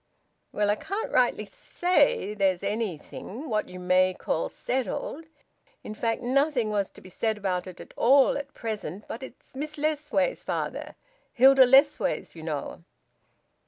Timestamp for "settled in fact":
4.49-6.23